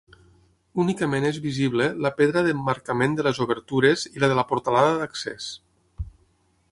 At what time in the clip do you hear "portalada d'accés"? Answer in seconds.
4.53-5.51